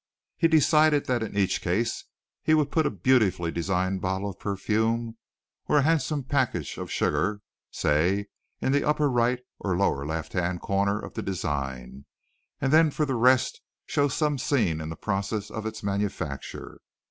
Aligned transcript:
He 0.35 0.47
decided 0.47 1.05
that 1.05 1.21
in 1.21 1.37
each 1.37 1.61
case 1.61 2.05
he 2.41 2.55
would 2.55 2.71
put 2.71 2.87
a 2.87 2.89
beautifully 2.89 3.51
designed 3.51 4.01
bottle 4.01 4.31
of 4.31 4.39
perfume 4.39 5.17
or 5.67 5.77
a 5.77 5.81
handsome 5.83 6.23
package 6.23 6.79
of 6.79 6.89
sugar, 6.89 7.41
say, 7.69 8.25
in 8.61 8.71
the 8.71 8.83
upper 8.83 9.11
right 9.11 9.41
or 9.59 9.77
lower 9.77 10.03
left 10.03 10.33
hand 10.33 10.59
corner 10.59 10.99
of 10.99 11.13
the 11.13 11.21
design, 11.21 12.05
and 12.59 12.73
then 12.73 12.89
for 12.89 13.05
the 13.05 13.13
rest 13.13 13.61
show 13.85 14.07
some 14.07 14.39
scene 14.39 14.81
in 14.81 14.89
the 14.89 14.95
process 14.95 15.51
of 15.51 15.67
its 15.67 15.83
manufacture. 15.83 16.81